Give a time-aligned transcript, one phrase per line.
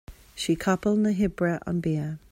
[0.43, 2.09] Sí capall na hoibre an bia